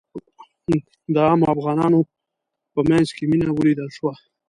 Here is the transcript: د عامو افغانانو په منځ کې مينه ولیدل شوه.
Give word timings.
د 1.13 1.15
عامو 1.27 1.45
افغانانو 1.53 1.99
په 2.73 2.79
منځ 2.89 3.07
کې 3.15 3.23
مينه 3.31 3.47
ولیدل 3.51 3.89
شوه. 3.97 4.13